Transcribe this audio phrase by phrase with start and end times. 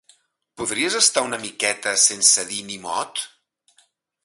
[0.61, 3.25] Podries estar una miqueta sense dir ni mot?